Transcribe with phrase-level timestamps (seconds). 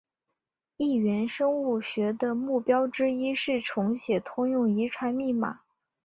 [0.77, 5.61] 异源生物学的目标之一是重写通用遗传密码。